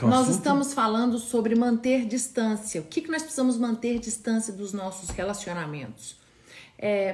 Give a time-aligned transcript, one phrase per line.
[0.00, 0.36] que é o Nós assunto?
[0.36, 2.80] estamos falando sobre manter distância.
[2.80, 6.18] O que, que nós precisamos manter distância dos nossos relacionamentos?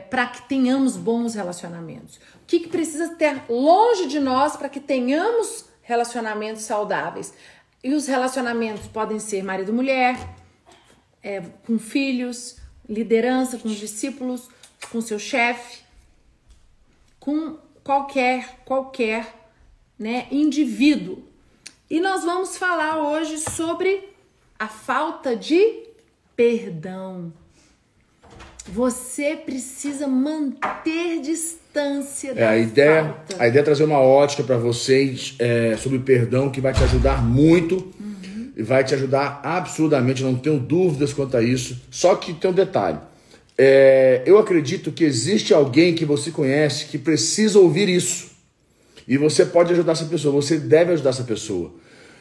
[0.09, 2.19] para que tenhamos bons relacionamentos.
[2.37, 7.35] O que, que precisa ter longe de nós para que tenhamos relacionamentos saudáveis?
[7.83, 10.17] E os relacionamentos podem ser marido-mulher,
[11.21, 12.59] é, com filhos,
[12.89, 14.49] liderança, com os discípulos,
[14.93, 15.81] com seu chefe,
[17.19, 19.35] com qualquer, qualquer
[19.99, 21.26] né, indivíduo.
[21.89, 24.09] E nós vamos falar hoje sobre
[24.59, 25.85] a falta de
[26.35, 27.33] perdão.
[28.69, 33.43] Você precisa manter distância É, da a, ideia, falta.
[33.43, 37.23] a ideia é trazer uma ótica para vocês é, sobre perdão que vai te ajudar
[37.25, 37.93] muito
[38.57, 41.81] e vai te ajudar absurdamente, não tenho dúvidas quanto a isso.
[41.91, 42.99] Só que tem um detalhe.
[43.57, 48.35] É, eu acredito que existe alguém que você conhece que precisa ouvir isso.
[49.07, 51.73] E você pode ajudar essa pessoa, você deve ajudar essa pessoa.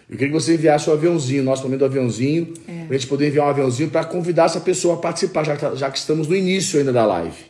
[0.08, 2.86] Eu queria que você enviasse o aviãozinho, nosso momento do aviãozinho, É.
[2.86, 5.76] pra gente poder enviar um aviãozinho para convidar essa pessoa a participar, já que, tá-
[5.76, 7.46] já que estamos no início ainda da live.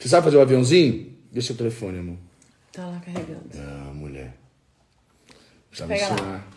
[0.00, 1.06] Você sabe fazer o aviãozinho?
[1.32, 2.16] Deixa o telefone, amor.
[2.72, 3.40] Tá lá carregando.
[3.56, 4.34] Ah, mulher.
[5.70, 6.48] Precisa me Pega ensinar.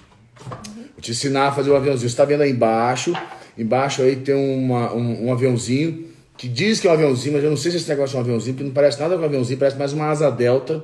[0.93, 2.09] Vou te ensinar a fazer o aviãozinho.
[2.09, 3.13] Você tá vendo aí embaixo?
[3.55, 7.51] Embaixo aí tem uma, um, um aviãozinho que diz que é um aviãozinho, mas eu
[7.51, 9.59] não sei se esse negócio é um aviãozinho, porque não parece nada com um aviãozinho,
[9.59, 10.83] parece mais uma asa delta.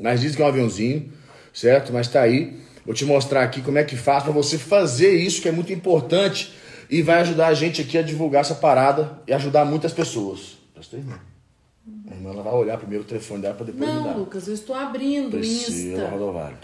[0.00, 1.12] Mas diz que é um aviãozinho,
[1.52, 1.92] certo?
[1.92, 2.58] Mas tá aí.
[2.84, 5.72] Vou te mostrar aqui como é que faz para você fazer isso, que é muito
[5.72, 6.54] importante
[6.90, 10.58] e vai ajudar a gente aqui a divulgar essa parada e ajudar muitas pessoas.
[10.74, 11.18] Presta irmã.
[12.10, 14.16] A irmã ela vai olhar primeiro o telefone dela para depois me Não, dar.
[14.16, 16.08] Lucas, eu estou abrindo Priscila Insta.
[16.08, 16.58] Rodovalho.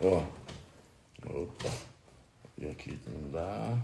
[0.00, 0.22] Ó.
[1.26, 1.68] Opa.
[2.60, 3.78] E aqui não dá.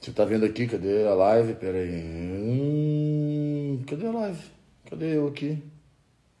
[0.00, 0.66] Você tá vendo aqui?
[0.66, 1.54] Cadê a live?
[1.54, 1.90] Pera aí.
[1.90, 4.42] Hum, cadê a live?
[4.88, 5.62] Cadê eu aqui?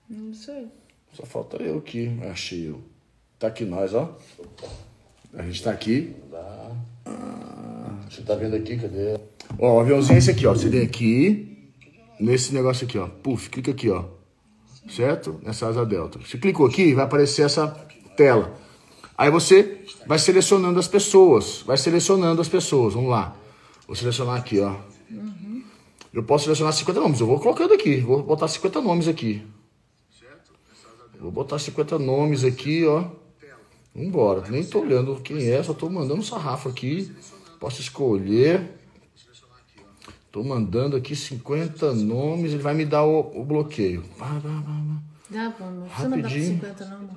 [0.08, 0.68] Não sei.
[1.12, 2.18] Só falta eu aqui.
[2.30, 2.80] Achei eu.
[3.38, 4.16] Tá aqui nós, ó.
[5.34, 6.14] A gente tá aqui.
[6.30, 6.70] Dá.
[7.04, 8.76] Ah, você tá vendo aqui?
[8.76, 9.18] Cadê?
[9.58, 10.52] Ó, o aviãozinho é esse aqui, ó.
[10.52, 11.72] Você vem aqui.
[12.18, 13.08] Nesse negócio aqui, ó.
[13.08, 14.04] Puf, clica aqui, ó.
[14.88, 15.40] Certo?
[15.42, 16.18] Nessa asa delta.
[16.18, 17.68] Você clicou aqui, vai aparecer essa
[18.16, 18.56] tela.
[19.18, 21.62] Aí você vai selecionando as pessoas.
[21.66, 22.94] Vai selecionando as pessoas.
[22.94, 23.36] Vamos lá.
[23.86, 24.76] Vou selecionar aqui, ó.
[26.12, 27.20] Eu posso selecionar 50 nomes.
[27.20, 27.98] Eu vou colocando aqui.
[28.00, 29.42] Vou botar 50 nomes aqui.
[31.20, 33.04] Vou botar 50 nomes aqui, ó.
[33.94, 34.42] Vambora.
[34.50, 37.10] Nem tô olhando quem é, só tô mandando um sarrafo aqui.
[37.58, 38.76] Posso escolher.
[40.30, 44.04] Tô mandando aqui 50 nomes, ele vai me dar o, o bloqueio.
[44.18, 44.96] Vai, vai, vai.
[45.30, 46.60] Dá, pô, não precisa mandar pra Rapidinho.
[46.60, 47.08] 50 não.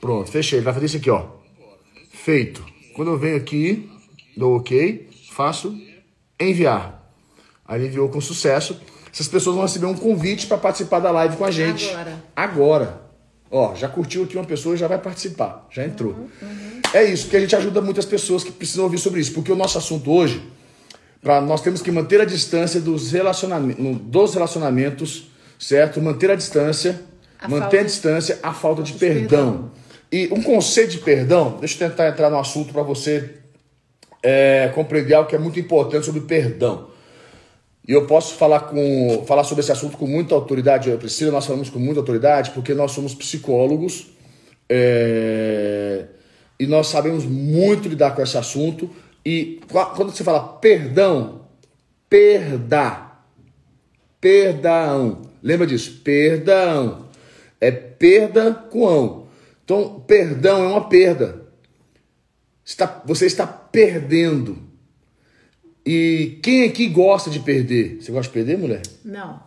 [0.00, 0.58] Pronto, fechei.
[0.58, 1.26] Ele vai fazer isso aqui, ó.
[2.10, 2.64] Feito.
[2.94, 3.90] Quando eu venho aqui,
[4.34, 5.78] dou OK, faço
[6.40, 7.12] enviar.
[7.66, 8.80] Aí ele enviou com sucesso.
[9.12, 11.90] Essas pessoas vão receber um convite para participar da live com a gente.
[11.90, 12.24] Agora.
[12.34, 13.05] Agora.
[13.50, 15.66] Ó, já curtiu aqui uma pessoa e já vai participar.
[15.70, 16.28] Já entrou.
[16.92, 19.32] É isso, porque a gente ajuda muitas pessoas que precisam ouvir sobre isso.
[19.32, 20.42] Porque o nosso assunto hoje,
[21.22, 26.00] pra, nós temos que manter a distância dos relacionamentos, dos relacionamentos, certo?
[26.00, 27.00] Manter a distância,
[27.38, 29.70] A manter falta a distância, a falta de perdão.
[30.10, 33.34] E um conceito de perdão, deixa eu tentar entrar no assunto para você
[34.22, 36.88] é, compreender algo que é muito importante sobre perdão.
[37.88, 40.98] E eu posso falar, com, falar sobre esse assunto com muita autoridade, eu e a
[40.98, 44.08] Priscila, nós falamos com muita autoridade, porque nós somos psicólogos
[44.68, 46.06] é,
[46.58, 48.90] e nós sabemos muito lidar com esse assunto.
[49.24, 51.42] E qua- quando você fala perdão,
[52.10, 53.12] perda,
[54.20, 56.00] perdão, lembra disso?
[56.02, 57.06] Perdão.
[57.60, 59.26] É perda com ão.
[59.64, 61.42] Então, perdão é uma perda.
[62.64, 64.65] Está- você está perdendo.
[65.86, 67.98] E quem aqui gosta de perder?
[68.00, 68.82] Você gosta de perder, mulher?
[69.04, 69.40] Não.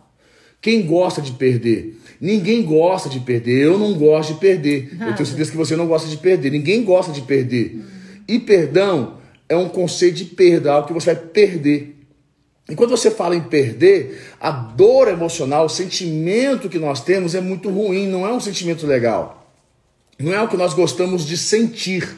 [0.62, 1.98] Quem gosta de perder?
[2.18, 3.66] Ninguém gosta de perder.
[3.66, 4.88] Eu não gosto de perder.
[4.92, 5.12] Eu Nada.
[5.12, 6.50] tenho certeza que você não gosta de perder.
[6.50, 7.84] Ninguém gosta de perder.
[8.26, 9.18] E perdão
[9.50, 11.96] é um conceito de perda, algo que você vai perder.
[12.68, 17.40] E quando você fala em perder, a dor emocional, o sentimento que nós temos é
[17.40, 19.52] muito ruim, não é um sentimento legal.
[20.18, 22.08] Não é algo que nós gostamos de sentir.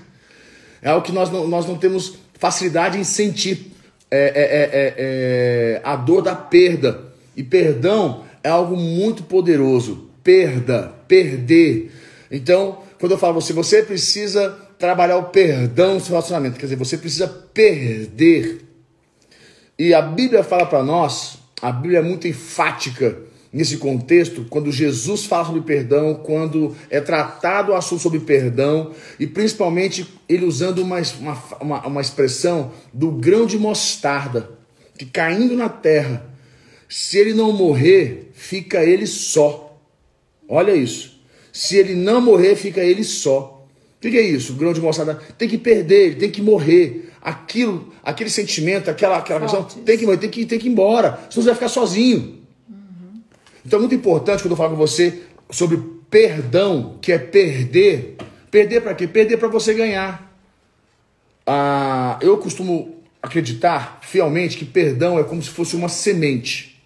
[0.83, 3.72] É algo que nós não, nós não temos facilidade em sentir
[4.13, 7.13] é, é, é, é, é, a dor da perda.
[7.35, 10.11] E perdão é algo muito poderoso.
[10.23, 11.91] Perda, perder.
[12.31, 16.59] Então, quando eu falo você, você precisa trabalhar o perdão no seu relacionamento.
[16.59, 18.61] Quer dizer, você precisa perder.
[19.79, 23.17] E a Bíblia fala para nós, a Bíblia é muito enfática
[23.53, 29.27] nesse contexto, quando Jesus fala sobre perdão, quando é tratado o assunto sobre perdão, e
[29.27, 31.03] principalmente ele usando uma,
[31.61, 34.51] uma, uma, expressão do grão de mostarda,
[34.97, 36.27] que caindo na terra,
[36.89, 39.79] se ele não morrer, fica ele só.
[40.49, 41.21] Olha isso.
[41.53, 43.67] Se ele não morrer, fica ele só.
[44.01, 44.55] que, que é isso?
[44.55, 47.11] O grão de mostarda tem que perder, ele tem que morrer.
[47.21, 51.21] Aquilo, aquele sentimento, aquela, aquela questão, tem que morrer, tem que, tem que ir embora.
[51.31, 52.42] Senão você vai ficar sozinho.
[53.65, 55.79] Então é muito importante quando eu falo com você sobre
[56.11, 58.17] perdão, que é perder.
[58.51, 59.07] Perder para quê?
[59.07, 60.31] Perder para você ganhar.
[61.47, 66.83] Ah, eu costumo acreditar fielmente que perdão é como se fosse uma semente.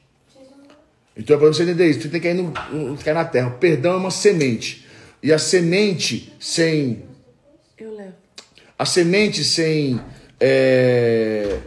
[1.16, 3.50] Então é para você entender isso, você tem que cair, no, cair na terra.
[3.50, 4.86] Perdão é uma semente.
[5.22, 7.04] E a semente sem.
[7.78, 8.12] Eu levo.
[8.78, 9.98] A semente sem.
[10.38, 11.58] É...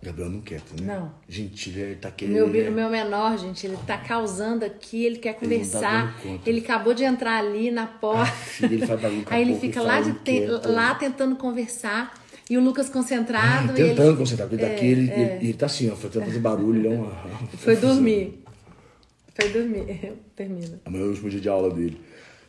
[0.00, 0.94] Gabriel não quer, né?
[0.94, 1.12] Não.
[1.28, 2.34] Gente, ele tá querendo.
[2.34, 6.16] Meu, filho, meu menor, gente, ele tá causando aqui, ele quer conversar.
[6.24, 8.32] Ele, ele acabou de entrar ali na porta.
[8.62, 8.84] Ah, ele
[9.28, 10.46] Aí ele fica lá, de te...
[10.46, 12.14] lá tentando conversar.
[12.48, 13.72] E o Lucas concentrado.
[13.72, 14.16] Ah, tentando ele...
[14.16, 15.20] concentrar, porque é, daqui ele, é.
[15.20, 17.12] ele, ele, tá assim, ó, foi tentando fazer barulho, ele é uma.
[17.58, 18.42] Foi dormir.
[19.34, 20.14] Foi dormir.
[20.34, 20.80] Termina.
[20.84, 22.00] Amanhã é o último dia de aula dele.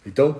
[0.05, 0.39] Então,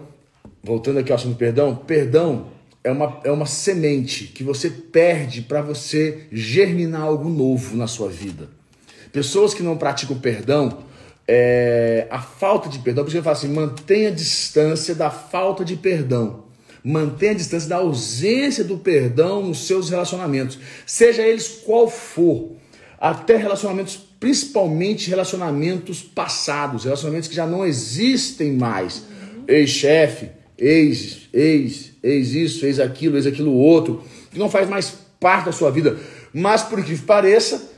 [0.63, 5.61] voltando aqui ao assunto perdão, perdão é uma, é uma semente que você perde para
[5.61, 8.49] você germinar algo novo na sua vida.
[9.11, 10.79] Pessoas que não praticam perdão,
[11.27, 15.65] é, a falta de perdão, por isso eu falo assim, mantenha a distância da falta
[15.65, 16.45] de perdão.
[16.83, 22.55] Mantenha a distância da ausência do perdão nos seus relacionamentos, seja eles qual for,
[22.97, 29.03] até relacionamentos, principalmente relacionamentos passados, relacionamentos que já não existem mais
[29.47, 35.45] ex-chefe, ex, ex, ex isso, ex aquilo, ex aquilo outro, que não faz mais parte
[35.45, 35.97] da sua vida.
[36.33, 37.71] Mas, por que pareça,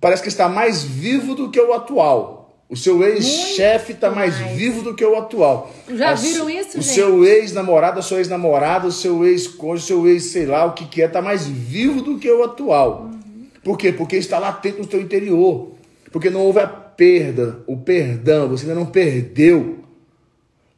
[0.00, 2.36] parece que está mais vivo do que o atual.
[2.68, 5.72] O seu ex-chefe está mais, vivo do que o atual.
[5.88, 6.94] Já viram isso, O gente?
[6.94, 10.84] seu ex-namorado, a sua ex-namorada, o seu ex-cônjuge, o seu ex, sei lá, o que,
[10.86, 13.02] que é, está mais vivo do que o atual.
[13.04, 13.46] Uhum.
[13.62, 13.92] Por quê?
[13.92, 15.74] Porque está latente no seu interior.
[16.10, 19.85] Porque não houve a perda, o perdão, você ainda não perdeu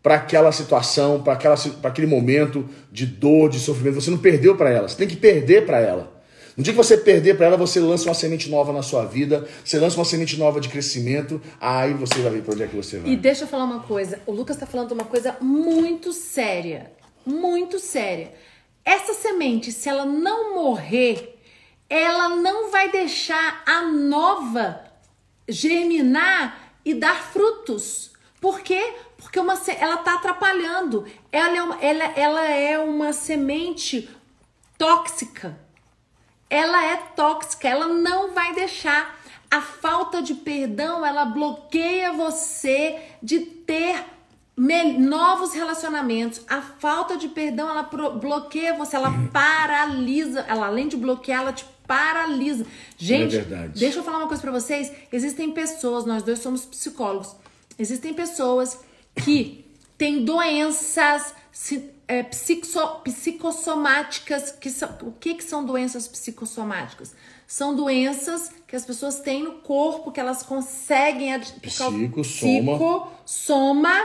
[0.02, 4.00] para aquela situação, para aquele momento de dor, de sofrimento.
[4.00, 6.18] Você não perdeu para ela, você tem que perder para ela.
[6.56, 9.46] No dia que você perder para ela, você lança uma semente nova na sua vida,
[9.64, 12.74] você lança uma semente nova de crescimento, aí você vai ver para onde é que
[12.74, 13.12] você vai.
[13.12, 16.90] E deixa eu falar uma coisa, o Lucas está falando uma coisa muito séria,
[17.24, 18.32] muito séria.
[18.84, 21.38] Essa semente, se ela não morrer,
[21.88, 24.80] ela não vai deixar a nova
[25.48, 28.10] germinar e dar frutos.
[28.40, 28.94] Por quê?
[29.28, 31.04] Porque uma, ela está atrapalhando.
[31.30, 34.08] Ela é, uma, ela, ela é uma semente
[34.78, 35.54] tóxica.
[36.48, 39.18] Ela é tóxica, ela não vai deixar.
[39.50, 44.02] A falta de perdão, ela bloqueia você de ter
[44.56, 46.40] novos relacionamentos.
[46.48, 50.40] A falta de perdão, ela bloqueia você, ela paralisa.
[50.48, 52.64] Ela, além de bloquear, ela te paralisa.
[52.96, 54.90] Gente, é deixa eu falar uma coisa para vocês.
[55.12, 57.36] Existem pessoas, nós dois somos psicólogos.
[57.78, 58.87] Existem pessoas
[59.22, 59.64] que
[59.96, 61.34] têm doenças
[62.06, 64.52] é, psicossomáticas.
[64.52, 67.14] Que são, o que, que são doenças psicossomáticas?
[67.46, 71.40] São doenças que as pessoas têm no corpo, que elas conseguem...
[71.40, 73.08] Psicossoma.
[73.24, 74.04] Psicossoma,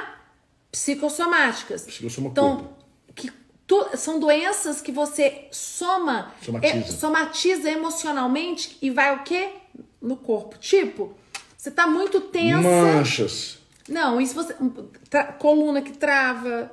[0.72, 1.82] psicossomáticas.
[1.84, 2.74] Psicossoma então, corpo.
[3.16, 3.32] Que
[3.68, 6.76] tu, são doenças que você soma, somatiza.
[6.76, 9.50] É, somatiza emocionalmente e vai o quê?
[10.02, 10.58] No corpo.
[10.58, 11.14] Tipo,
[11.58, 12.62] você tá muito tensa.
[12.62, 14.56] Manchas não, isso você.
[15.40, 16.72] coluna que trava,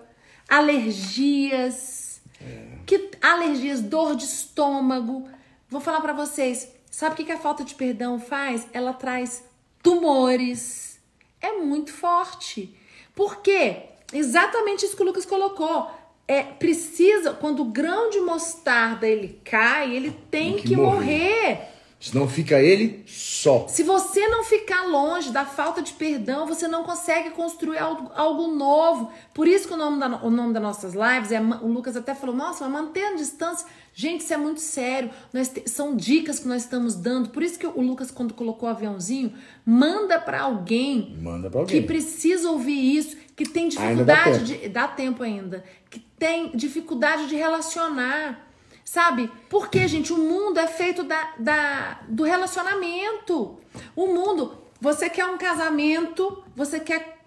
[0.48, 2.20] alergias.
[2.40, 2.78] É.
[2.86, 5.28] Que, alergias, dor de estômago.
[5.68, 6.73] Vou falar para vocês.
[6.90, 8.66] Sabe o que, que a falta de perdão faz?
[8.73, 9.44] Ela traz
[9.82, 11.00] tumores.
[11.40, 12.76] É muito forte.
[13.14, 13.85] Por quê?
[14.12, 15.90] Exatamente isso que o Lucas colocou.
[16.26, 20.94] É, precisa, quando o grão de mostarda ele cai, ele tem, tem que, que morrer.
[20.94, 21.68] morrer.
[22.00, 23.69] Senão fica ele só.
[23.69, 28.47] Se você não ficar longe da falta de perdão, você não consegue construir algo, algo
[28.47, 29.12] novo.
[29.35, 32.14] Por isso que o nome, da, o nome das nossas lives, é, o Lucas até
[32.14, 33.66] falou, nossa, mas manter a distância.
[33.92, 35.11] Gente, isso é muito sério.
[35.30, 37.28] Nós te, são dicas que nós estamos dando.
[37.28, 41.83] Por isso que o Lucas, quando colocou o aviãozinho, manda para alguém, manda pra alguém
[41.83, 44.69] que precisa ouvir isso, que tem dificuldade dá de.
[44.71, 45.62] Dá tempo ainda.
[45.90, 48.50] Que tem dificuldade de relacionar
[48.90, 49.30] Sabe?
[49.49, 53.56] Porque, gente, o mundo é feito da, da, do relacionamento.
[53.94, 57.20] O mundo, você quer um casamento, você quer,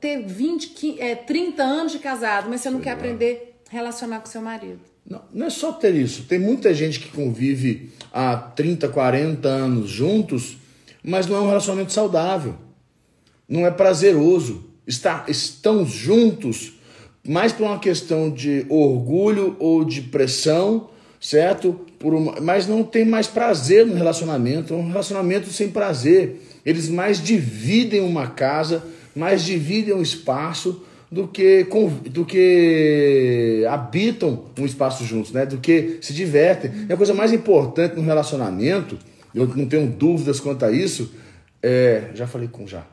[0.00, 2.96] ter 20, é, 30 anos de casado, mas você não Sei quer lá.
[2.96, 4.80] aprender a relacionar com seu marido.
[5.04, 6.24] Não, não é só ter isso.
[6.24, 10.56] Tem muita gente que convive há 30, 40 anos juntos,
[11.02, 12.54] mas não é um relacionamento saudável.
[13.46, 14.64] Não é prazeroso.
[14.86, 16.75] Está, estão juntos
[17.26, 20.88] mais por uma questão de orgulho ou de pressão,
[21.20, 21.78] certo?
[21.98, 26.40] Por uma, mas não tem mais prazer no relacionamento, é um relacionamento sem prazer.
[26.64, 31.66] Eles mais dividem uma casa, mais dividem um espaço do que,
[32.10, 35.46] do que habitam um espaço juntos, né?
[35.46, 36.70] Do que se divertem.
[36.88, 38.98] E a coisa mais importante no relacionamento,
[39.34, 41.12] eu não tenho dúvidas quanto a isso,
[41.62, 42.10] é.
[42.14, 42.84] Já falei com já.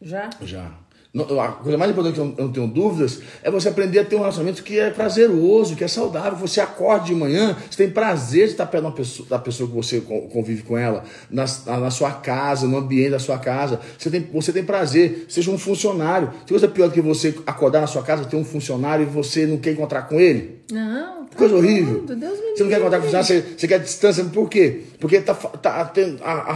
[0.00, 0.30] Já?
[0.42, 0.72] Já.
[1.12, 4.20] A coisa mais importante que eu não tenho dúvidas é você aprender a ter um
[4.20, 6.38] relacionamento que é prazeroso, que é saudável.
[6.38, 9.74] Você acorda de manhã, você tem prazer de estar perto da pessoa, da pessoa que
[9.74, 13.80] você convive com ela, na, na sua casa, no ambiente da sua casa.
[13.98, 16.28] Você tem, você tem prazer, seja um funcionário.
[16.28, 19.46] Tem coisa pior do que você acordar na sua casa, ter um funcionário e você
[19.46, 20.60] não quer encontrar com ele?
[20.70, 22.04] Não, tá Coisa horrível.
[22.06, 24.24] Deus me você não quer encontrar com o funcionário, você, você quer distância.
[24.26, 24.82] Por quê?
[25.00, 26.52] Porque tá, tá, a, a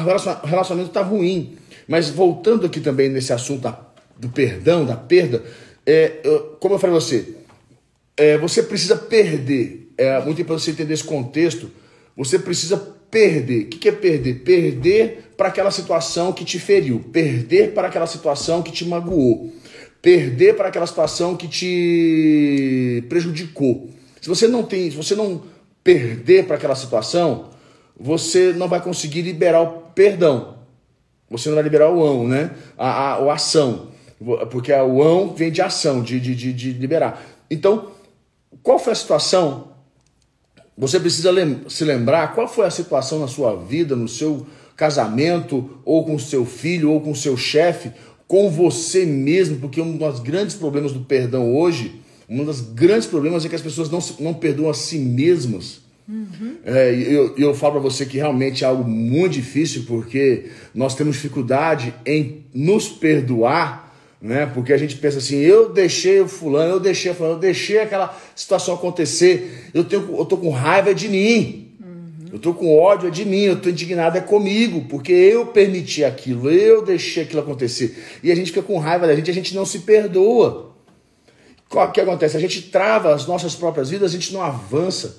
[0.46, 1.56] relacionamento está ruim.
[1.88, 5.42] Mas voltando aqui também nesse assunto da do perdão, da perda,
[5.86, 6.20] é,
[6.60, 7.34] como eu falei a você,
[8.16, 9.92] é, você precisa perder.
[9.96, 11.70] É muito importante você entender esse contexto.
[12.16, 12.76] Você precisa
[13.10, 13.64] perder.
[13.64, 14.40] O que é perder?
[14.40, 19.52] Perder para aquela situação que te feriu, perder para aquela situação que te magoou,
[20.00, 23.90] perder para aquela situação que te prejudicou.
[24.20, 25.42] Se você não tem, se você não
[25.82, 27.50] perder para aquela situação,
[27.98, 30.58] você não vai conseguir liberar o perdão.
[31.30, 32.52] Você não vai liberar o ão, né?
[32.76, 33.93] A, a, a ação.
[34.50, 37.24] Porque o ão vem de ação, de, de, de, de liberar.
[37.50, 37.90] Então,
[38.62, 39.68] qual foi a situação?
[40.76, 45.78] Você precisa lem se lembrar qual foi a situação na sua vida, no seu casamento,
[45.84, 47.92] ou com seu filho, ou com seu chefe,
[48.26, 53.44] com você mesmo, porque um dos grandes problemas do perdão hoje, um dos grandes problemas
[53.44, 55.82] é que as pessoas não, não perdoam a si mesmas.
[56.08, 56.56] Uhum.
[56.64, 61.16] É, eu, eu falo para você que realmente é algo muito difícil, porque nós temos
[61.16, 63.83] dificuldade em nos perdoar
[64.24, 64.46] né?
[64.46, 67.78] Porque a gente pensa assim, eu deixei o fulano, eu deixei o fulano, eu deixei
[67.78, 72.28] aquela situação acontecer, eu, tenho, eu tô com raiva de mim, uhum.
[72.32, 76.50] eu tô com ódio de mim, eu tô indignado é comigo, porque eu permiti aquilo,
[76.50, 78.02] eu deixei aquilo acontecer.
[78.22, 80.74] E a gente fica com raiva da gente, a gente não se perdoa.
[81.70, 82.34] O que acontece?
[82.34, 85.18] A gente trava as nossas próprias vidas, a gente não avança.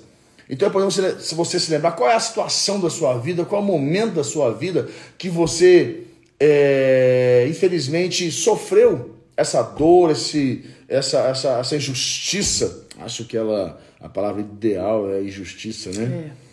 [0.50, 1.00] Então é importante
[1.32, 4.24] você se lembrar qual é a situação da sua vida, qual é o momento da
[4.24, 6.05] sua vida que você
[6.38, 12.86] é, infelizmente sofreu essa dor, esse, essa, essa, essa injustiça.
[12.98, 16.30] Acho que ela, a palavra ideal é injustiça, né?
[16.30, 16.46] É.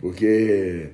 [0.00, 0.90] Porque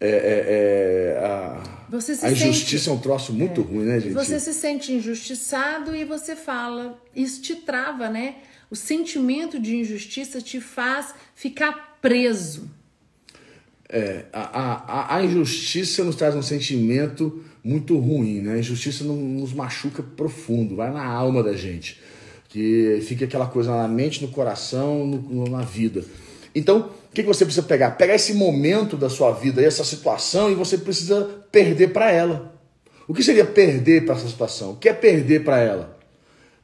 [0.00, 1.86] é, é, é a,
[2.22, 3.64] a injustiça sente, é um troço muito é.
[3.64, 4.12] ruim, né, gente?
[4.12, 8.36] Você se sente injustiçado e você fala, isso te trava, né?
[8.70, 12.70] O sentimento de injustiça te faz ficar preso.
[13.88, 18.54] É, a, a, a injustiça nos traz um sentimento muito ruim, né?
[18.54, 21.98] A injustiça nos machuca profundo, vai na alma da gente.
[22.50, 26.04] Que fica aquela coisa na mente, no coração, no, na vida.
[26.54, 27.92] Então, o que, você precisa pegar?
[27.92, 32.54] Pegar esse momento da sua vida, essa situação, e você precisa perder para ela.
[33.08, 34.72] O que seria perder para essa situação?
[34.72, 35.98] O que é perder para ela?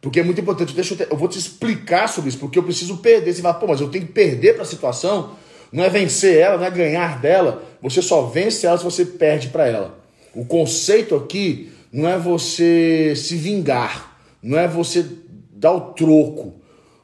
[0.00, 0.74] Porque é muito importante.
[0.74, 3.34] Deixa eu, te, eu, vou te explicar sobre isso, porque eu preciso perder.
[3.34, 5.32] Você fala, pô, mas eu tenho que perder para a situação.
[5.72, 7.62] Não é vencer ela, não é ganhar dela.
[7.82, 9.98] Você só vence ela se você perde para ela.
[10.34, 15.04] O conceito aqui não é você se vingar, não é você
[15.52, 16.54] dar o troco.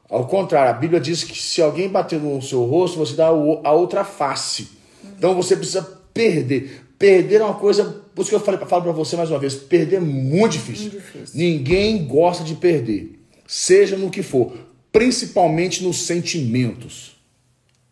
[0.09, 3.71] Ao contrário, a Bíblia diz que se alguém bater no seu rosto, você dá a
[3.71, 4.69] outra face.
[5.17, 5.81] Então você precisa
[6.13, 6.83] perder.
[6.97, 7.83] Perder é uma coisa,
[8.15, 10.91] por isso que eu falei, falo para você mais uma vez, perder é muito difícil.
[10.91, 11.37] muito difícil.
[11.37, 14.53] Ninguém gosta de perder, seja no que for,
[14.91, 17.15] principalmente nos sentimentos.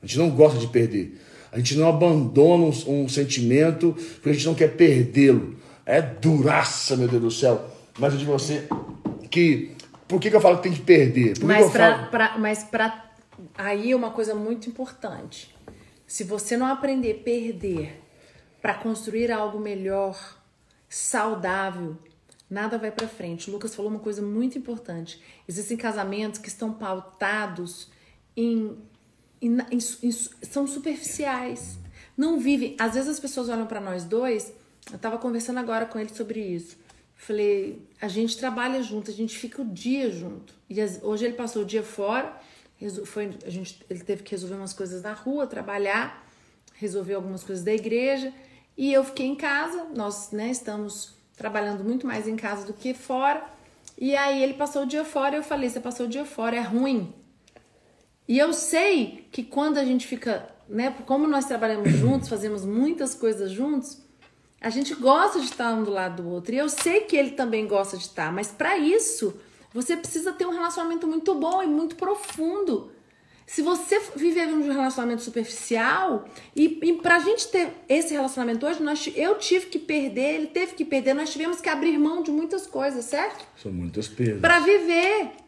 [0.02, 1.22] A gente não gosta de perder.
[1.56, 5.58] A gente não abandona um, um sentimento porque a gente não quer perdê-lo.
[5.86, 7.66] É duraça, meu Deus do céu.
[7.98, 8.68] Mas eu digo a você
[9.32, 9.72] que.
[10.06, 11.40] Por que, que eu falo que tem que perder?
[11.40, 12.40] Por mas para falo...
[12.42, 13.06] mas para
[13.58, 15.56] aí é uma coisa muito importante.
[16.06, 18.02] Se você não aprender a perder
[18.62, 20.38] para construir algo melhor,
[20.90, 21.96] saudável,
[22.50, 23.50] nada vai para frente.
[23.50, 25.22] O Lucas falou uma coisa muito importante.
[25.48, 27.90] Existem casamentos que estão pautados
[28.36, 28.78] em
[30.44, 31.78] são superficiais.
[32.18, 32.76] Não vivem.
[32.80, 34.54] Às vezes as pessoas olham para nós dois.
[34.90, 36.78] Eu estava conversando agora com ele sobre isso.
[37.16, 40.54] Falei, a gente trabalha junto, a gente fica o dia junto.
[40.70, 42.40] E hoje ele passou o dia fora,
[43.06, 46.28] foi, a gente, ele teve que resolver umas coisas na rua, trabalhar,
[46.76, 48.32] resolver algumas coisas da igreja.
[48.78, 52.94] E eu fiquei em casa, nós né, estamos trabalhando muito mais em casa do que
[52.94, 53.44] fora.
[53.98, 56.62] E aí ele passou o dia fora, eu falei, você passou o dia fora, é
[56.62, 57.14] ruim.
[58.28, 63.14] E eu sei que quando a gente fica, né, como nós trabalhamos juntos, fazemos muitas
[63.14, 64.02] coisas juntos,
[64.60, 66.54] a gente gosta de estar um do lado do outro.
[66.54, 69.40] E eu sei que ele também gosta de estar, mas para isso,
[69.74, 72.92] você precisa ter um relacionamento muito bom e muito profundo.
[73.46, 79.08] Se você viver um relacionamento superficial, e, e pra gente ter esse relacionamento hoje, nós,
[79.16, 82.66] eu tive que perder, ele teve que perder, nós tivemos que abrir mão de muitas
[82.66, 83.46] coisas, certo?
[83.62, 84.42] São muitas perdas.
[84.42, 85.45] Para viver.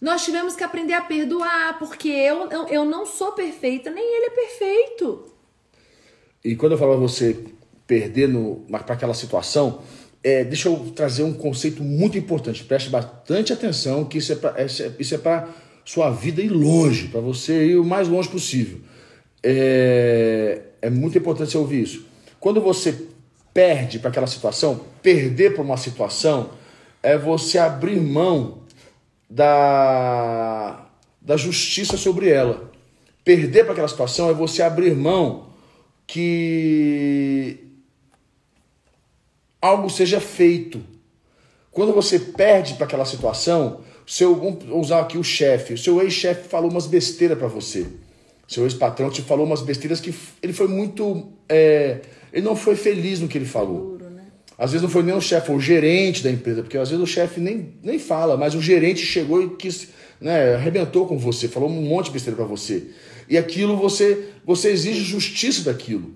[0.00, 4.30] Nós tivemos que aprender a perdoar, porque eu, eu, não sou perfeita, nem ele é
[4.30, 5.26] perfeito.
[6.42, 7.36] E quando eu falo você
[7.86, 8.30] perder
[8.70, 9.82] para aquela situação,
[10.24, 12.64] é, deixa eu trazer um conceito muito importante.
[12.64, 14.64] Preste bastante atenção que isso é para
[14.98, 15.48] isso é para
[15.84, 18.80] sua vida ir longe, para você ir o mais longe possível.
[19.42, 22.06] É, é muito importante você ouvir isso.
[22.38, 23.06] Quando você
[23.52, 26.50] perde para aquela situação, perder para uma situação
[27.02, 28.59] é você abrir mão
[29.30, 30.86] da,
[31.22, 32.70] da justiça sobre ela.
[33.24, 35.50] Perder para aquela situação é você abrir mão
[36.06, 37.58] que
[39.62, 40.82] algo seja feito.
[41.70, 46.48] Quando você perde para aquela situação, seu, vamos usar aqui o chefe, o seu ex-chefe
[46.48, 47.86] falou umas besteiras para você.
[48.48, 51.28] Seu ex-patrão te falou umas besteiras que ele foi muito.
[51.48, 52.00] É,
[52.32, 53.99] ele não foi feliz no que ele falou.
[54.60, 57.02] Às vezes não foi nem o chefe, foi o gerente da empresa, porque às vezes
[57.02, 59.88] o chefe nem, nem fala, mas o gerente chegou e quis,
[60.20, 62.88] né, arrebentou com você, falou um monte de besteira para você.
[63.26, 66.14] E aquilo você, você exige justiça daquilo.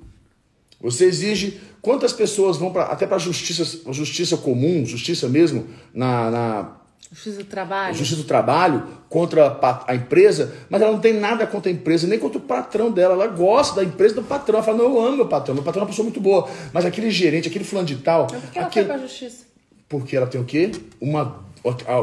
[0.78, 6.76] Você exige quantas pessoas vão pra, até para justiça, justiça comum, justiça mesmo, na, na
[7.10, 7.94] Justiça do trabalho.
[7.94, 12.18] Justiça do trabalho contra a empresa, mas ela não tem nada contra a empresa, nem
[12.18, 13.14] contra o patrão dela.
[13.14, 14.56] Ela gosta da empresa do patrão.
[14.56, 16.48] Ela fala, não, eu amo meu patrão, meu patrão é uma pessoa muito boa.
[16.72, 18.26] Mas aquele gerente, aquele fulano de tal.
[18.30, 18.86] Mas por que ela aquele...
[18.86, 19.44] foi pra justiça?
[19.88, 20.72] Porque ela tem o quê?
[21.00, 21.44] Uma.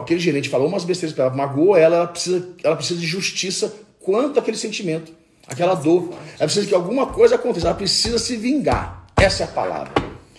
[0.01, 3.71] Aquele gerente falou umas besteiras para ela, magoou ela, ela precisa, ela precisa de justiça
[3.99, 5.11] quanto aquele sentimento,
[5.47, 6.09] aquela dor.
[6.39, 9.05] Ela precisa que alguma coisa aconteça, ela precisa se vingar.
[9.15, 9.93] Essa é a palavra.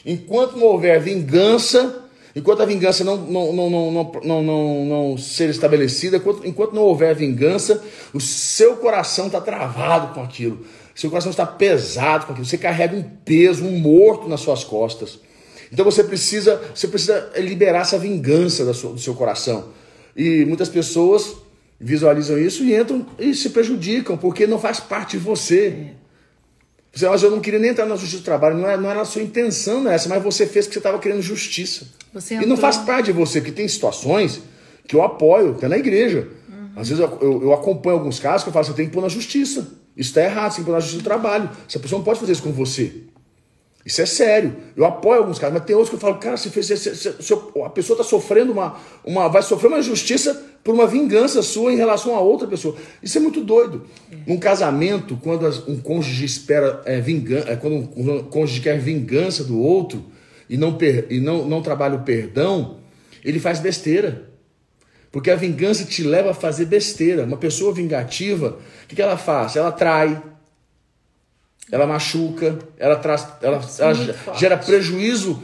[0.04, 2.01] Enquanto não houver vingança,
[2.34, 6.82] Enquanto a vingança não, não, não, não, não, não, não, ser estabelecida, enquanto, enquanto não
[6.82, 7.82] houver vingança,
[8.14, 10.64] o seu coração está travado com aquilo.
[10.94, 12.46] Seu coração está pesado com aquilo.
[12.46, 15.18] Você carrega um peso, um morto nas suas costas.
[15.70, 19.68] Então você precisa, você precisa liberar essa vingança do seu coração.
[20.16, 21.36] E muitas pessoas
[21.78, 25.92] visualizam isso e entram e se prejudicam, porque não faz parte de você.
[26.92, 29.00] Você, mas eu não queria nem entrar na justiça do trabalho, não era, não era
[29.00, 31.86] a sua intenção essa, mas você fez porque você estava querendo justiça.
[32.42, 34.42] e não faz parte de você, porque tem situações
[34.86, 36.28] que eu apoio, até na igreja.
[36.48, 36.68] Uhum.
[36.76, 39.00] Às vezes eu, eu, eu, acompanho alguns casos que eu falo, você tem que pôr
[39.00, 39.68] na justiça.
[39.96, 41.48] Isso está errado, você tem que pôr na justiça do trabalho.
[41.66, 42.92] Essa pessoa não pode fazer isso com você.
[43.84, 44.56] Isso é sério.
[44.76, 47.34] Eu apoio alguns casos, mas tem outros que eu falo, cara, se, se, se, se
[47.64, 49.28] a pessoa está sofrendo uma, uma.
[49.28, 52.76] vai sofrer uma injustiça por uma vingança sua em relação a outra pessoa.
[53.02, 53.84] Isso é muito doido.
[54.10, 54.32] É.
[54.32, 59.58] Um casamento, quando um cônjuge espera é, vingança, é, quando um cônjuge quer vingança do
[59.58, 60.04] outro
[60.48, 62.78] e não, per, e não, não trabalha o perdão,
[63.24, 64.30] ele faz besteira.
[65.10, 67.24] Porque a vingança te leva a fazer besteira.
[67.24, 69.56] Uma pessoa vingativa, o que, que ela faz?
[69.56, 70.22] Ela trai,
[71.70, 75.42] ela machuca, ela, traz, ela, ela gera prejuízo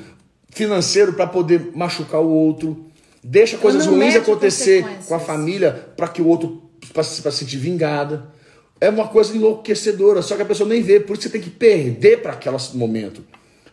[0.50, 2.86] financeiro para poder machucar o outro,
[3.22, 8.32] deixa coisas ruins acontecer com a família para que o outro para se sentir vingada.
[8.80, 11.50] É uma coisa enlouquecedora, só que a pessoa nem vê, por isso você tem que
[11.50, 13.24] perder para aquele momento,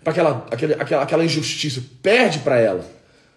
[0.03, 2.94] para aquela, aquela, aquela injustiça, perde para ela.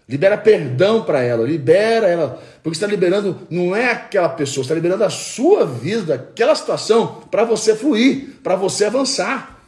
[0.09, 5.05] Libera perdão para ela, libera ela, porque está liberando não é aquela pessoa, está liberando
[5.05, 9.62] a sua vida, aquela situação para você fluir, para você avançar.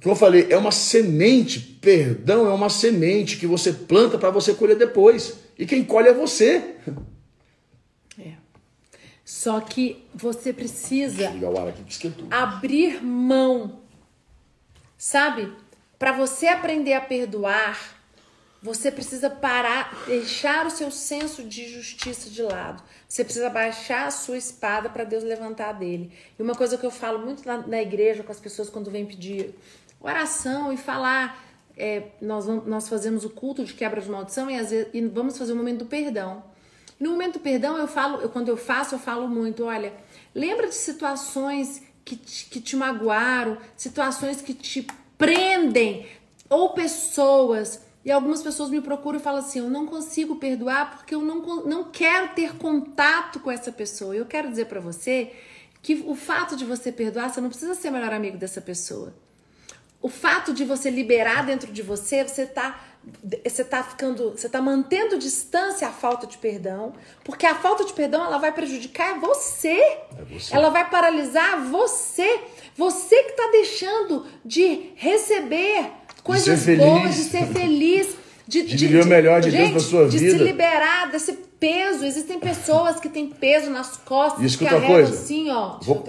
[0.00, 4.54] Como eu falei, é uma semente, perdão é uma semente que você planta para você
[4.54, 5.38] colher depois.
[5.58, 6.76] E quem colhe é você.
[8.18, 8.32] É.
[9.24, 11.32] Só que você precisa
[12.30, 13.80] abrir mão.
[14.96, 15.52] Sabe?
[15.98, 18.01] Para você aprender a perdoar,
[18.62, 22.80] você precisa parar, deixar o seu senso de justiça de lado.
[23.08, 26.12] Você precisa baixar a sua espada para Deus levantar dele.
[26.38, 29.04] E uma coisa que eu falo muito na, na igreja com as pessoas quando vêm
[29.04, 29.52] pedir
[30.00, 31.44] oração e falar,
[31.76, 35.36] é, nós, nós fazemos o culto de quebra de maldição e, às vezes, e vamos
[35.36, 36.44] fazer o momento do perdão.
[37.00, 39.92] no momento do perdão, eu falo, eu, quando eu faço, eu falo muito, olha,
[40.32, 44.86] lembra de situações que te, que te magoaram, situações que te
[45.18, 46.06] prendem,
[46.48, 51.14] ou pessoas e algumas pessoas me procuram e falam assim: eu não consigo perdoar porque
[51.14, 54.14] eu não, não quero ter contato com essa pessoa.
[54.14, 55.32] Eu quero dizer para você
[55.80, 59.14] que o fato de você perdoar, você não precisa ser melhor amigo dessa pessoa.
[60.00, 62.80] O fato de você liberar dentro de você, você tá
[63.44, 67.92] você tá ficando, você tá mantendo distância à falta de perdão, porque a falta de
[67.92, 69.70] perdão ela vai prejudicar você.
[69.70, 70.54] É você.
[70.54, 72.40] Ela vai paralisar você.
[72.76, 75.90] Você que tá deixando de receber
[76.22, 78.16] coisas de boas, de ser feliz.
[78.46, 80.24] De, de, de viver o melhor de Deus na sua vida.
[80.24, 82.04] De se liberar desse peso.
[82.04, 85.14] Existem pessoas que têm peso nas costas, e que carregam coisa.
[85.14, 85.78] assim, ó.
[85.80, 86.04] Vou...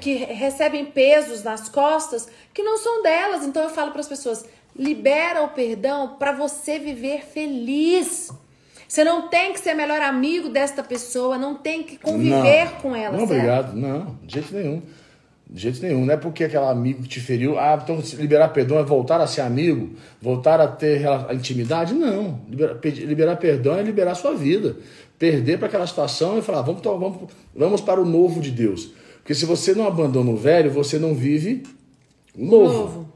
[0.00, 3.44] Que recebem pesos nas costas que não são delas.
[3.44, 8.30] Então eu falo para as pessoas: libera o perdão para você viver feliz.
[8.88, 12.96] Você não tem que ser melhor amigo desta pessoa, não tem que conviver não, com
[12.96, 13.16] ela.
[13.16, 13.32] Não, certo?
[13.32, 13.74] obrigado.
[13.74, 14.82] Não, de jeito nenhum.
[15.48, 16.04] De jeito nenhum.
[16.04, 17.58] Não é porque aquele amigo te feriu.
[17.58, 21.94] Ah, então liberar perdão é voltar a ser amigo, voltar a ter a intimidade?
[21.94, 22.40] Não.
[22.48, 24.76] Liberar, liberar perdão é liberar a sua vida.
[25.18, 28.92] Perder para aquela situação e falar, vamos, vamos, vamos para o novo de Deus.
[29.18, 31.62] Porque se você não abandona o velho, você não vive
[32.36, 32.72] o novo.
[32.72, 33.14] novo.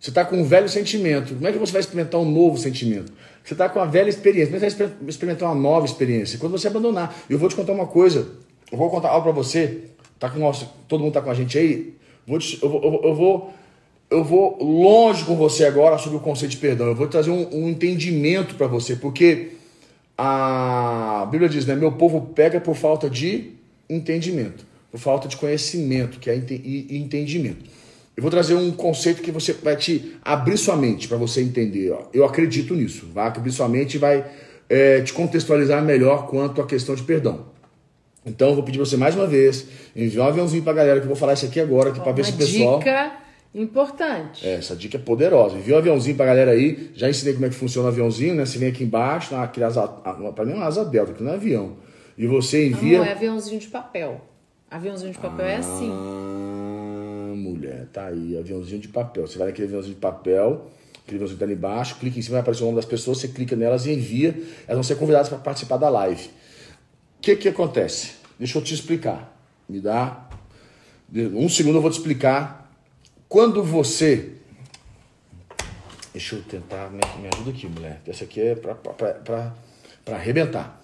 [0.00, 1.34] Você está com um velho sentimento.
[1.34, 3.12] Como é que você vai experimentar um novo sentimento?
[3.42, 4.52] Você está com a velha experiência.
[4.52, 6.38] Como é que você vai experimentar uma nova experiência?
[6.38, 7.14] Quando você abandonar.
[7.28, 8.28] Eu vou te contar uma coisa.
[8.70, 9.84] Eu vou contar algo para você.
[10.18, 11.94] Tá com nosso, todo mundo está com a gente aí.
[12.26, 13.52] Vou te, eu, vou, eu, vou,
[14.10, 16.86] eu vou longe com você agora sobre o conceito de perdão.
[16.86, 18.96] Eu vou trazer um, um entendimento para você.
[18.96, 19.52] Porque
[20.16, 21.74] a Bíblia diz, né?
[21.74, 23.52] Meu povo pega por falta de
[23.88, 24.64] entendimento.
[24.90, 27.64] Por falta de conhecimento, que é entendimento.
[28.16, 31.90] Eu vou trazer um conceito que você vai te abrir sua mente para você entender.
[31.90, 32.02] Ó.
[32.12, 33.08] Eu acredito nisso.
[33.12, 34.24] Vai abrir sua mente e vai
[34.68, 37.46] é, te contextualizar melhor quanto à questão de perdão.
[38.26, 41.00] Então eu vou pedir para você mais uma vez enviar um aviãozinho para a galera
[41.00, 42.78] que eu vou falar isso aqui agora, aqui para ver se o pessoal.
[42.78, 43.12] Dica
[43.54, 44.46] importante.
[44.46, 45.56] É, essa dica é poderosa.
[45.56, 46.90] Envia um aviãozinho para a galera aí.
[46.94, 48.44] Já ensinei como é que funciona o aviãozinho, né?
[48.44, 49.30] Você vem aqui embaixo,
[50.34, 51.76] para mim é uma asa delta, aqui não é avião.
[52.16, 52.98] E você envia.
[52.98, 54.20] Não, é aviãozinho de papel.
[54.70, 55.50] Aviãozinho de papel ah...
[55.50, 55.92] é assim
[57.54, 57.86] mulher.
[57.92, 59.26] Tá aí, aviãozinho de papel.
[59.26, 60.66] Você vai naquele aviãozinho de papel,
[61.02, 63.18] aquele aviãozinho que tá ali embaixo, clica em cima, vai aparecer o nome das pessoas,
[63.18, 64.30] você clica nelas e envia.
[64.66, 66.28] Elas vão ser convidadas para participar da live.
[67.24, 68.16] O que que acontece?
[68.38, 69.34] Deixa eu te explicar.
[69.66, 70.28] Me dá
[71.10, 72.70] um segundo, eu vou te explicar.
[73.26, 74.34] Quando você.
[76.12, 76.90] Deixa eu tentar.
[76.90, 78.02] Me, me ajuda aqui, mulher.
[78.06, 79.54] Essa aqui é para
[80.08, 80.82] arrebentar.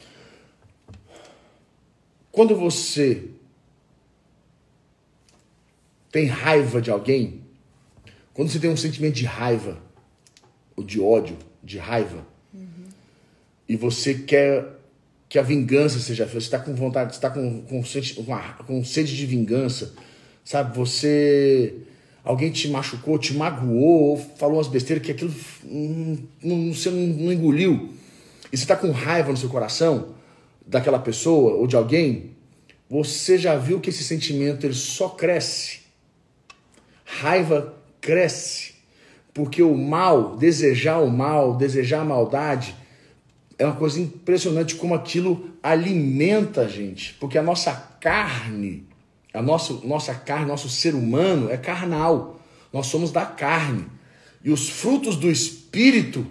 [2.33, 3.29] Quando você
[6.11, 7.43] tem raiva de alguém,
[8.33, 9.77] quando você tem um sentimento de raiva,
[10.75, 12.89] ou de ódio, de raiva, uhum.
[13.69, 14.80] e você quer
[15.31, 17.83] que a vingança seja feita, você está com vontade, está com, com,
[18.67, 19.95] com, sede de vingança,
[20.45, 20.77] sabe?
[20.77, 21.75] Você.
[22.23, 27.33] Alguém te machucou, te magoou, falou umas besteiras que aquilo não, não, você não, não
[27.33, 27.95] engoliu,
[28.53, 30.17] e você está com raiva no seu coração
[30.67, 32.33] daquela pessoa ou de alguém,
[32.91, 35.81] você já viu que esse sentimento ele só cresce
[37.19, 38.75] raiva cresce,
[39.35, 42.75] porque o mal, desejar o mal, desejar a maldade,
[43.61, 48.89] é uma coisa impressionante como aquilo alimenta a gente, porque a nossa carne,
[49.35, 52.41] a nossa, nossa carne, nosso ser humano é carnal.
[52.73, 53.85] Nós somos da carne.
[54.43, 56.27] E os frutos do espírito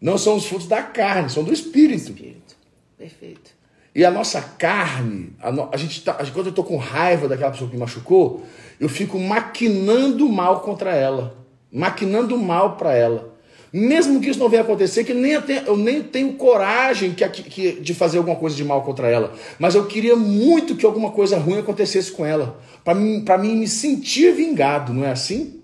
[0.00, 2.12] não são os frutos da carne, são do espírito.
[2.12, 2.56] Espírito.
[2.96, 3.50] Perfeito.
[3.92, 7.50] E a nossa carne, a, no, a gente tá, quando eu estou com raiva daquela
[7.50, 8.46] pessoa que me machucou,
[8.78, 11.36] eu fico maquinando mal contra ela,
[11.72, 13.36] maquinando mal para ela.
[13.72, 17.28] Mesmo que isso não venha acontecer, que nem eu, tenho, eu nem tenho coragem que,
[17.28, 19.32] que, de fazer alguma coisa de mal contra ela.
[19.58, 22.58] Mas eu queria muito que alguma coisa ruim acontecesse com ela.
[22.84, 25.60] Para mim, mim me sentir vingado, não é assim?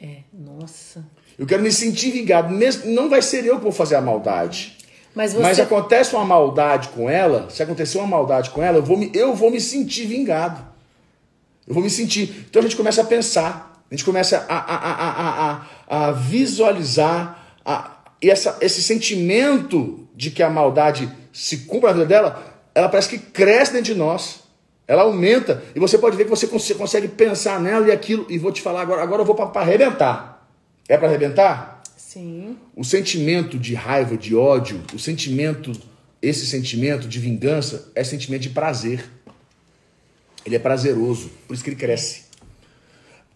[0.00, 1.04] É, nossa.
[1.36, 2.54] Eu quero me sentir vingado.
[2.54, 4.76] Mesmo, não vai ser eu que vou fazer a maldade.
[5.14, 5.42] Mas, você...
[5.42, 9.10] Mas acontece uma maldade com ela, se acontecer uma maldade com ela, eu vou me,
[9.14, 10.64] eu vou me sentir vingado.
[11.66, 12.46] Eu vou me sentir.
[12.48, 17.60] Então a gente começa a pensar, a gente começa a, a, a, a, a visualizar
[17.64, 23.08] a, essa, esse sentimento de que a maldade se cumpra na vida dela, ela parece
[23.08, 24.40] que cresce dentro de nós.
[24.88, 25.62] Ela aumenta.
[25.76, 28.26] E você pode ver que você consegue pensar nela e aquilo.
[28.28, 30.44] E vou te falar agora, agora eu vou para arrebentar.
[30.88, 31.80] É para arrebentar?
[31.96, 32.58] Sim.
[32.74, 35.70] O sentimento de raiva, de ódio, o sentimento,
[36.20, 39.08] esse sentimento de vingança é sentimento de prazer.
[40.44, 42.24] Ele é prazeroso, por isso que ele cresce.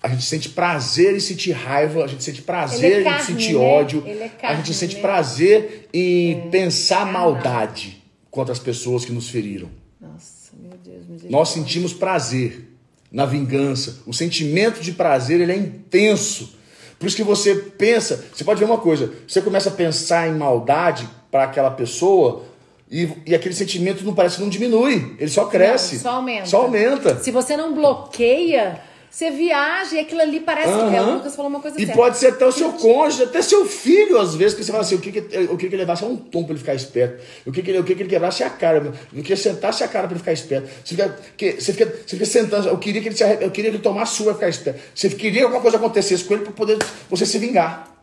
[0.09, 3.53] A gente sente prazer em sentir raiva, a gente sente prazer é carne, em sentir
[3.53, 3.59] né?
[3.59, 5.03] ódio, é carne, a gente sente né?
[5.03, 9.69] prazer em é, pensar maldade contra as pessoas que nos feriram.
[10.01, 12.71] Nossa, meu Deus, Nós sentimos prazer
[13.13, 13.99] na vingança.
[14.07, 16.55] O sentimento de prazer ele é intenso.
[16.99, 20.35] Por isso que você pensa, você pode ver uma coisa, você começa a pensar em
[20.35, 22.45] maldade para aquela pessoa
[22.91, 25.97] e, e, aquele sentimento não parece que não diminui, ele só cresce.
[25.97, 26.47] Não, só aumenta.
[26.47, 27.19] Só aumenta.
[27.19, 30.91] Se você não bloqueia, você viaja e aquilo ali parece uhum.
[30.91, 31.03] que é.
[31.03, 32.01] O Lucas falou uma coisa E certa.
[32.01, 34.97] pode ser até o seu cônjure, até seu filho, às vezes, que você fala assim:
[34.97, 37.23] o que, que, o que, que ele levasse a um tom para ele ficar esperto,
[37.47, 39.89] o que, que, ele, o que, que ele quebrasse a cara, o que sentasse a
[39.89, 40.69] cara para ele ficar esperto.
[40.85, 43.71] Você fica, que, você, fica, você fica sentando, eu queria que ele, se, eu queria
[43.71, 44.81] que ele tomasse sua para ficar esperto.
[44.95, 47.97] Você queria que alguma coisa acontecesse com ele para poder você se vingar.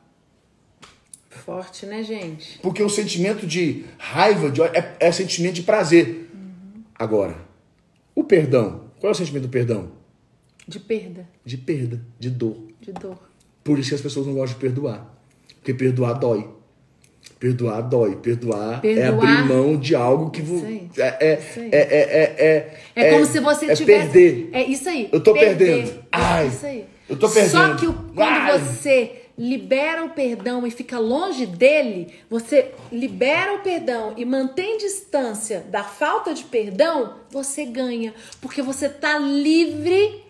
[1.45, 2.57] Forte, né, gente?
[2.59, 6.27] Porque o sentimento de raiva de, é, é sentimento de prazer.
[6.33, 6.81] Uhum.
[6.97, 7.35] Agora,
[8.15, 8.85] o perdão.
[8.99, 9.91] Qual é o sentimento do perdão?
[10.67, 11.27] De perda.
[11.43, 12.57] De perda, de dor.
[12.81, 13.17] De dor.
[13.63, 15.13] Por isso que as pessoas não gostam de perdoar.
[15.57, 16.47] Porque perdoar dói.
[17.39, 18.15] Perdoar dói.
[18.15, 20.83] Perdoar, é Perdoar- abrir mão de algo que você.
[20.97, 21.69] É, é, aí.
[21.71, 22.35] é, é,
[22.95, 24.09] é, É, como se você é tivesse.
[24.11, 24.49] perder.
[24.53, 25.09] É isso aí.
[25.11, 25.83] Eu tô perder.
[25.83, 26.03] perdendo.
[26.11, 26.85] Ai, isso aí.
[27.09, 27.51] eu tô perdendo.
[27.51, 28.59] Só que quando Ai.
[28.59, 35.59] você libera o perdão e fica longe dele, você libera o perdão e mantém distância
[35.69, 38.13] da falta de perdão, você ganha.
[38.39, 40.23] Porque você tá livre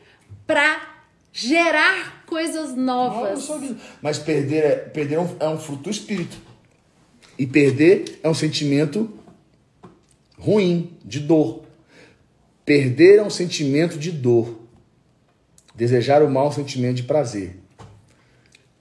[0.45, 0.95] pra
[1.31, 3.47] gerar coisas novas.
[3.47, 6.38] Nossa, Mas perder, é, perder é, um, é um fruto do espírito.
[7.38, 9.10] E perder é um sentimento
[10.38, 11.63] ruim, de dor.
[12.63, 14.62] Perder é um sentimento de dor.
[15.75, 17.58] Desejar o mal é um sentimento de prazer.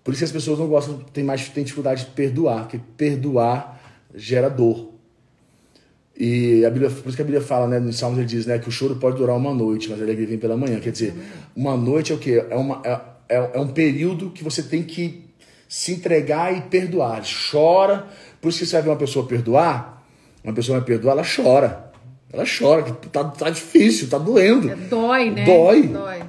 [0.04, 3.80] Por isso que as pessoas não gostam, tem mais tem dificuldade de perdoar, porque perdoar
[4.14, 4.93] gera dor.
[6.16, 8.58] E a Bíblia, por isso que a Bíblia fala, né, no Salmos ele diz, né,
[8.58, 10.78] que o choro pode durar uma noite, mas a alegria vem pela manhã.
[10.78, 11.14] Quer dizer,
[11.56, 12.44] uma noite é o quê?
[12.48, 15.24] É, uma, é, é, é um período que você tem que
[15.68, 17.22] se entregar e perdoar.
[17.50, 18.06] Chora.
[18.40, 20.06] Por isso que você vai ver uma pessoa perdoar,
[20.44, 21.92] uma pessoa vai perdoar, ela chora.
[22.32, 24.70] Ela chora, que tá, tá difícil, tá doendo.
[24.70, 25.44] É, dói, né?
[25.44, 25.82] Dói.
[25.88, 26.22] Dói.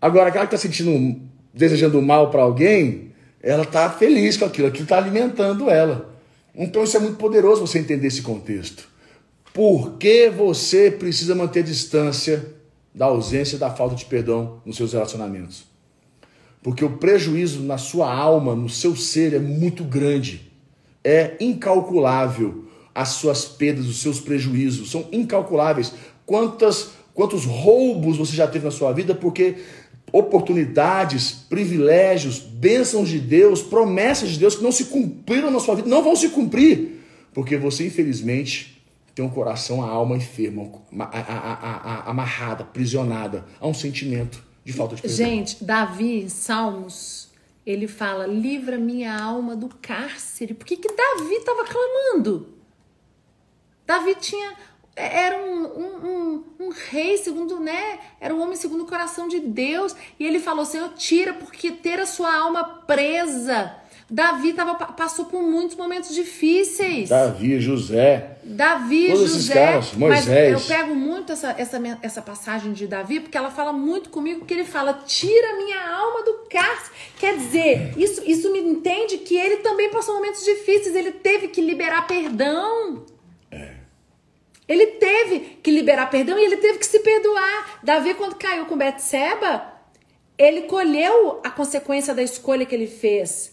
[0.00, 1.20] Agora, aquela que está sentindo,
[1.54, 6.12] desejando mal para alguém, ela está feliz com aquilo, aquilo está alimentando ela.
[6.54, 8.91] Então isso é muito poderoso você entender esse contexto.
[9.52, 12.54] Por que você precisa manter distância
[12.94, 15.64] da ausência da falta de perdão nos seus relacionamentos?
[16.62, 20.50] Porque o prejuízo na sua alma, no seu ser, é muito grande.
[21.04, 24.90] É incalculável as suas perdas, os seus prejuízos.
[24.90, 25.92] São incalculáveis.
[26.24, 29.56] Quantas, quantos roubos você já teve na sua vida porque
[30.12, 35.88] oportunidades, privilégios, bênçãos de Deus, promessas de Deus que não se cumpriram na sua vida,
[35.88, 37.02] não vão se cumprir.
[37.34, 38.81] Porque você, infelizmente,
[39.14, 40.70] tem um coração, a alma enferma,
[42.06, 45.16] amarrada, aprisionada a um sentimento de falta de perdão.
[45.16, 47.28] Gente, Davi, Salmos,
[47.66, 50.54] ele fala: livra minha alma do cárcere.
[50.54, 52.48] Por que, que Davi estava clamando?
[53.86, 54.54] Davi tinha.
[54.94, 57.98] Era um, um, um, um rei, segundo, né?
[58.20, 59.94] Era um homem segundo o coração de Deus.
[60.18, 63.74] E ele falou: Senhor, tira, porque ter a sua alma presa.
[64.10, 67.08] Davi tava, passou por muitos momentos difíceis.
[67.08, 69.54] Davi, José, Davi, Todos esses José.
[69.54, 70.52] caras, mas Moisés.
[70.52, 74.54] eu pego muito essa, essa, essa passagem de Davi, porque ela fala muito comigo, porque
[74.54, 76.90] ele fala: tira minha alma do cárcere.
[77.18, 81.60] Quer dizer, isso, isso me entende que ele também passou momentos difíceis, ele teve que
[81.60, 83.04] liberar perdão.
[84.68, 87.80] Ele teve que liberar perdão e ele teve que se perdoar.
[87.82, 89.70] Davi, quando caiu com Betseba,
[90.38, 93.51] ele colheu a consequência da escolha que ele fez.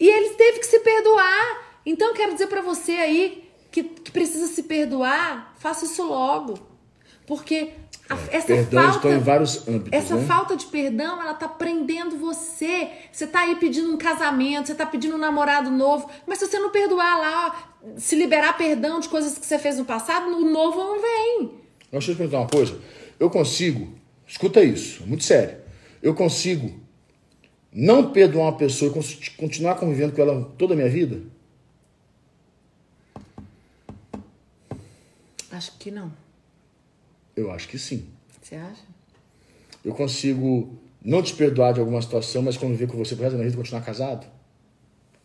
[0.00, 1.78] E ele teve que se perdoar.
[1.84, 6.58] Então, eu quero dizer pra você aí que, que precisa se perdoar, faça isso logo.
[7.26, 7.70] Porque
[8.08, 9.08] a- essa perdão falta.
[9.10, 10.26] em vários âmbitos, Essa né?
[10.26, 12.88] falta de perdão, ela tá prendendo você.
[13.12, 16.58] Você tá aí pedindo um casamento, você tá pedindo um namorado novo, mas se você
[16.58, 20.78] não perdoar lá, se liberar perdão de coisas que você fez no passado, o novo
[20.78, 21.50] não vem.
[21.92, 22.78] Deixa eu te perguntar uma coisa.
[23.20, 23.92] Eu consigo,
[24.26, 25.58] escuta isso, é muito sério.
[26.02, 26.80] Eu consigo
[27.72, 31.20] não perdoar uma pessoa e continuar convivendo com ela toda a minha vida?
[35.50, 36.12] Acho que não.
[37.34, 38.06] Eu acho que sim.
[38.40, 38.82] Você acha?
[39.84, 43.38] Eu consigo não te perdoar de alguma situação, mas conviver com você pro resto da
[43.38, 44.26] minha vida e continuar casado?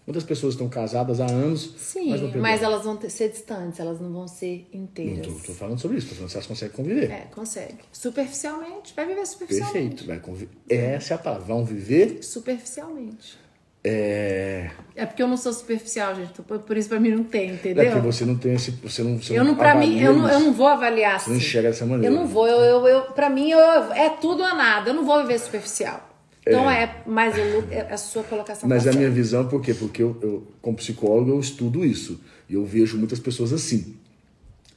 [0.05, 3.79] Muitas pessoas estão casadas há anos, Sim, mas não mas elas vão ter- ser distantes,
[3.79, 5.25] elas não vão ser Não inteiras.
[5.25, 7.09] tô, tô falando sobre isso, falando se elas conseguem conviver.
[7.09, 7.77] É, consegue.
[7.91, 9.79] Superficialmente, vai viver superficialmente.
[9.79, 10.51] Perfeito, vai conviver.
[10.69, 11.45] Essa é a palavra.
[11.45, 12.19] Vão viver.
[12.21, 13.37] Superficialmente.
[13.85, 14.69] É...
[14.95, 16.41] É porque eu não sou superficial, gente.
[16.41, 17.85] Por isso pra mim não tem, É entendeu?
[17.85, 18.71] porque você não tem esse.
[18.71, 21.31] Você não, você Eu não, pra mim, eu não, eu não vou avaliar Você assim.
[21.31, 22.13] não enxerga dessa maneira.
[22.13, 23.59] Eu não vou, eu, eu, eu, pra mim eu,
[23.93, 24.89] é tudo ou nada.
[24.89, 26.09] Eu não vou viver superficial.
[26.45, 29.61] Então é, mas eu, é a sua colocação Mas tá é a minha visão, por
[29.61, 29.73] quê?
[29.73, 32.19] Porque eu, eu, como psicólogo, eu estudo isso.
[32.49, 33.95] E eu vejo muitas pessoas assim.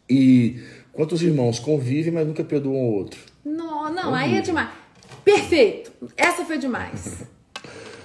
[0.08, 0.60] E
[0.92, 3.20] quantos irmãos convivem, mas nunca perdoam ao outro?
[3.44, 4.70] Não, não, aí é demais.
[5.24, 5.92] Perfeito.
[6.16, 7.24] Essa foi demais.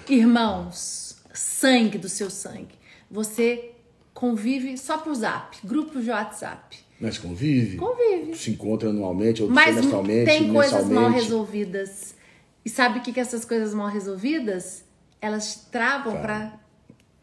[0.09, 2.75] Irmãos, sangue do seu sangue.
[3.09, 3.71] Você
[4.13, 6.77] convive só por zap, grupos de WhatsApp.
[6.99, 7.77] Mas convive.
[7.77, 8.35] Convive.
[8.35, 12.15] Se encontra anualmente, ou Mas semestralmente, tem coisas mal resolvidas.
[12.63, 14.83] E sabe o que, que essas coisas mal resolvidas?
[15.19, 16.59] Elas travam pra.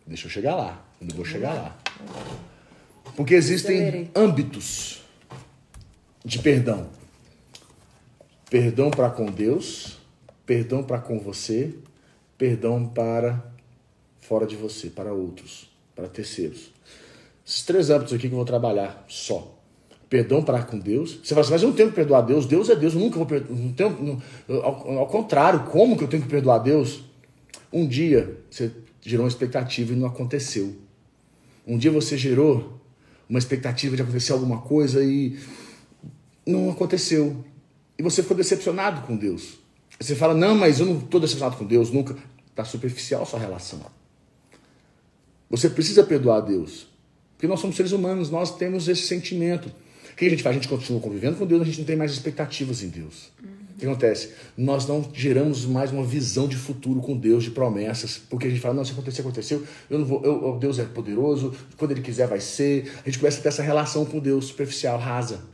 [0.06, 0.84] Deixa eu chegar lá.
[1.00, 1.78] Ainda vou chegar lá.
[3.16, 5.02] Porque existem âmbitos
[6.24, 6.88] de perdão.
[8.50, 9.98] Perdão para com Deus,
[10.46, 11.74] perdão para com você,
[12.36, 13.44] perdão para
[14.20, 16.72] fora de você, para outros, para terceiros.
[17.46, 19.57] Esses três âmbitos aqui que eu vou trabalhar só.
[20.08, 21.20] Perdão para com Deus.
[21.22, 22.46] Você fala assim, mas eu não tenho que perdoar Deus.
[22.46, 23.58] Deus é Deus, eu nunca vou perdoar.
[23.58, 23.90] Não tenho,
[24.48, 27.04] não- ao, ao contrário, como que eu tenho que perdoar Deus?
[27.72, 28.70] Um dia você
[29.02, 30.74] gerou uma expectativa e não aconteceu.
[31.66, 32.80] Um dia você gerou
[33.28, 35.38] uma expectativa de acontecer alguma coisa e
[36.46, 37.44] não aconteceu.
[37.98, 39.58] E você ficou decepcionado com Deus.
[40.00, 42.16] Você fala, não, mas eu não estou decepcionado com Deus, nunca.
[42.48, 43.80] Está superficial a sua relação.
[45.50, 46.86] Você precisa perdoar a Deus.
[47.36, 49.70] Porque nós somos seres humanos, nós temos esse sentimento.
[50.18, 50.56] Que a gente faz?
[50.56, 53.30] A gente continua convivendo com Deus, a gente não tem mais expectativas em Deus.
[53.40, 53.50] Uhum.
[53.76, 54.30] O que acontece?
[54.56, 58.60] Nós não geramos mais uma visão de futuro com Deus, de promessas, porque a gente
[58.60, 62.26] fala, não, se acontecer, aconteceu, eu não vou, eu, Deus é poderoso, quando Ele quiser
[62.26, 62.92] vai ser.
[63.04, 65.44] A gente começa a ter essa relação com Deus superficial, rasa.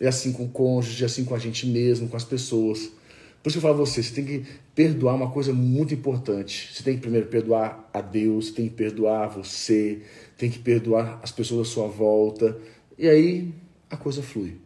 [0.00, 2.90] É assim com o cônjuge, é assim com a gente mesmo, com as pessoas.
[3.42, 6.70] Por isso eu falo a você, você tem que perdoar uma coisa muito importante.
[6.72, 10.00] Você tem que primeiro perdoar a Deus, tem que perdoar você,
[10.38, 12.56] tem que perdoar as pessoas à sua volta.
[12.96, 13.52] E aí
[13.92, 14.60] a coisa flui.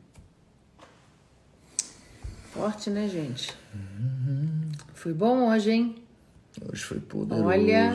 [2.52, 3.52] Forte, né, gente?
[3.74, 4.72] Uhum.
[4.94, 5.96] Foi bom hoje, hein?
[6.72, 7.46] Hoje foi poderoso.
[7.46, 7.94] Olha,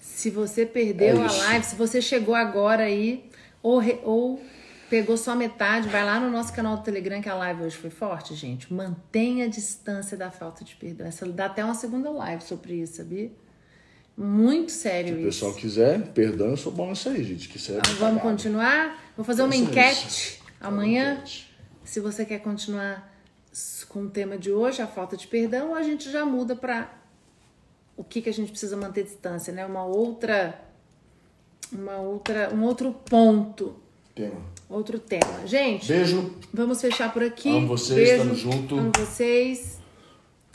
[0.00, 3.28] se você perdeu é a live, se você chegou agora aí,
[3.62, 4.42] ou, ou
[4.88, 7.90] Pegou só metade, vai lá no nosso canal do Telegram, que a live hoje foi
[7.90, 8.72] forte, gente.
[8.72, 11.08] Mantenha a distância da falta de perdão.
[11.08, 13.32] Essa dá até uma segunda live sobre isso, sabia?
[14.16, 15.16] Muito sério isso.
[15.16, 17.48] Se o pessoal quiser, perdão, eu sou bom nisso aí, gente.
[17.48, 19.05] Que é vamos continuar?
[19.16, 21.22] Vou fazer uma enquete amanhã.
[21.84, 23.12] Se você quer continuar
[23.88, 26.92] com o tema de hoje, a falta de perdão, a gente já muda para
[27.96, 29.64] o que, que a gente precisa manter distância, né?
[29.64, 30.60] Uma outra,
[31.72, 33.76] uma outra, um outro ponto.
[34.14, 35.46] Tema outro tema.
[35.46, 36.34] Gente, beijo.
[36.52, 37.48] Vamos fechar por aqui.
[37.48, 38.78] Amo vocês, beijo, tamo junto.
[38.78, 39.78] Amo vocês.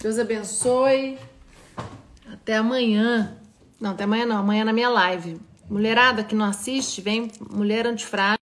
[0.01, 1.17] Deus abençoe.
[2.31, 3.37] Até amanhã.
[3.79, 4.37] Não, até amanhã não.
[4.37, 5.39] Amanhã na minha live.
[5.69, 8.37] Mulherada que não assiste, vem Mulher Antifrágil.